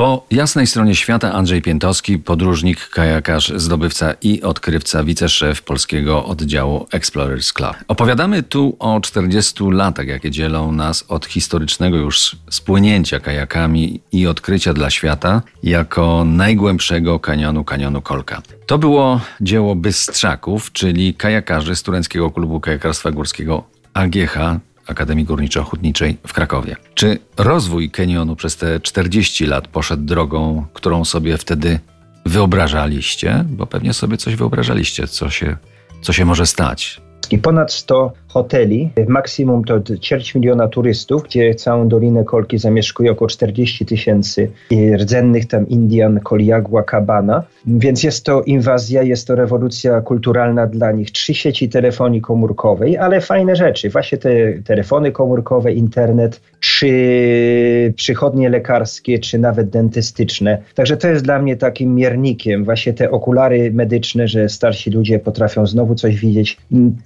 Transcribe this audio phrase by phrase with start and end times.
[0.00, 7.52] Po jasnej stronie świata Andrzej Piętowski, podróżnik, kajakarz, zdobywca i odkrywca, wiceszef polskiego oddziału Explorers
[7.52, 7.76] Club.
[7.88, 14.74] Opowiadamy tu o 40 latach, jakie dzielą nas od historycznego już spłynięcia kajakami i odkrycia
[14.74, 18.42] dla świata jako najgłębszego kanionu, kanionu Kolka.
[18.66, 23.64] To było dzieło bystrzaków, czyli kajakarzy Studenckiego Klubu Kajakarstwa Górskiego
[23.94, 24.36] AGH
[24.90, 26.76] Akademii Górniczo-Hutniczej w Krakowie.
[26.94, 31.80] Czy rozwój kenionu przez te 40 lat poszedł drogą, którą sobie wtedy
[32.26, 33.44] wyobrażaliście?
[33.48, 35.56] Bo pewnie sobie coś wyobrażaliście, co się,
[36.02, 37.00] co się może stać.
[37.30, 43.28] I ponad 100 hoteli, maksimum to ćwierć miliona turystów, gdzie całą Dolinę Kolki zamieszkuje około
[43.28, 44.50] 40 tysięcy
[44.96, 47.42] rdzennych tam Indian, Koliagua, Kabana.
[47.66, 51.10] Więc jest to inwazja, jest to rewolucja kulturalna dla nich.
[51.10, 53.90] Trzy sieci telefonii komórkowej, ale fajne rzeczy.
[53.90, 60.58] Właśnie te telefony komórkowe, internet, trzy przychodnie lekarskie, czy nawet dentystyczne.
[60.74, 62.64] Także to jest dla mnie takim miernikiem.
[62.64, 66.56] Właśnie te okulary medyczne, że starsi ludzie potrafią znowu coś widzieć.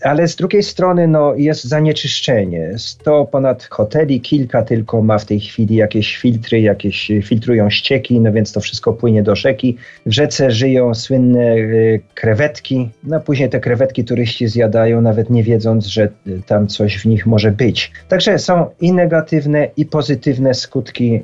[0.03, 2.75] Ale z drugiej strony no, jest zanieczyszczenie.
[2.77, 8.33] 100 ponad hoteli, kilka tylko ma w tej chwili jakieś filtry, jakieś filtrują ścieki, no
[8.33, 9.77] więc to wszystko płynie do rzeki.
[10.07, 15.87] W rzece żyją słynne y, krewetki, no później te krewetki turyści zjadają, nawet nie wiedząc,
[15.87, 17.93] że y, tam coś w nich może być.
[18.09, 20.74] Także są i negatywne, i pozytywne skutki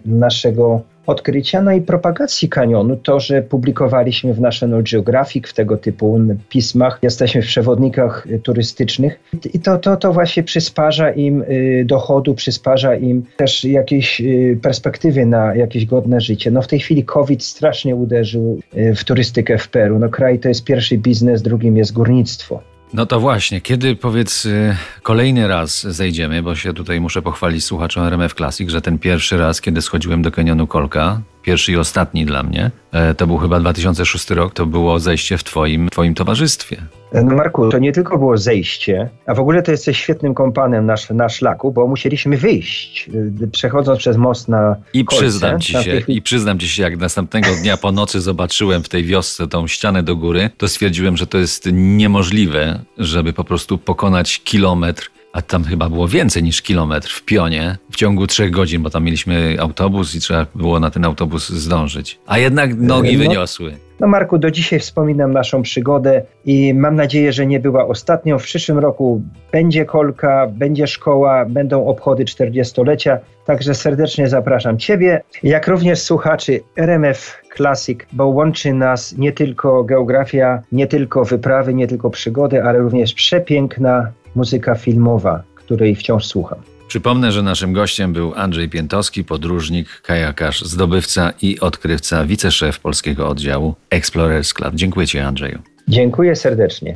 [0.04, 6.20] naszego odkrycia, no i propagacji kanionu, to, że publikowaliśmy w National Geographic, w tego typu
[6.48, 9.20] pismach, jesteśmy w przewodnikach turystycznych
[9.54, 15.26] i to, to, to właśnie przysparza im y, dochodu, przysparza im też jakiejś y, perspektywy
[15.26, 16.50] na jakieś godne życie.
[16.50, 19.98] No w tej chwili COVID strasznie uderzył y, w turystykę w Peru.
[19.98, 22.69] No kraj to jest pierwszy biznes, drugim jest górnictwo.
[22.92, 28.04] No to właśnie, kiedy powiedz y, kolejny raz zejdziemy, bo się tutaj muszę pochwalić słuchaczom
[28.04, 32.42] RMF Classic, że ten pierwszy raz, kiedy schodziłem do kanionu Kolka, pierwszy i ostatni dla
[32.42, 36.82] mnie, e, to był chyba 2006 rok, to było zejście w twoim, twoim towarzystwie.
[37.12, 40.94] No Marku, to nie tylko było zejście, a w ogóle to jesteś świetnym kompanem na,
[41.10, 43.10] na szlaku, bo musieliśmy wyjść,
[43.42, 46.96] y, przechodząc przez most na I Kolce, przyznam ci się, i przyznam ci się, jak
[46.96, 51.26] następnego dnia po nocy zobaczyłem w tej wiosce tą ścianę do góry, to stwierdziłem, że
[51.26, 57.08] to jest niemożliwe, żeby po prostu pokonać kilometr a tam chyba było więcej niż kilometr
[57.10, 61.04] w pionie w ciągu trzech godzin, bo tam mieliśmy autobus i trzeba było na ten
[61.04, 62.18] autobus zdążyć.
[62.26, 63.18] A jednak nogi No.
[63.18, 63.76] wyniosły.
[64.00, 68.38] No Marku, do dzisiaj wspominam naszą przygodę i mam nadzieję, że nie była ostatnią.
[68.38, 75.68] W przyszłym roku będzie kolka, będzie szkoła, będą obchody 40-lecia, także serdecznie zapraszam Ciebie, jak
[75.68, 82.10] również słuchaczy RMF Classic, bo łączy nas nie tylko geografia, nie tylko wyprawy, nie tylko
[82.10, 86.58] przygody, ale również przepiękna muzyka filmowa, której wciąż słucham.
[86.88, 93.74] Przypomnę, że naszym gościem był Andrzej Piętowski, podróżnik, kajakarz, zdobywca i odkrywca, wiceszef polskiego oddziału
[93.90, 94.74] Explorers Club.
[94.74, 95.58] Dziękuję Ci, Andrzeju.
[95.88, 96.94] Dziękuję serdecznie.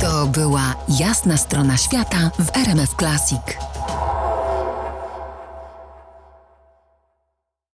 [0.00, 3.71] To była jasna strona świata w RMF Classic.